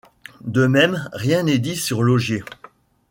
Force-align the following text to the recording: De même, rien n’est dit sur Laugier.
De 0.43 0.65
même, 0.65 1.07
rien 1.13 1.43
n’est 1.43 1.59
dit 1.59 1.75
sur 1.75 2.01
Laugier. 2.01 2.43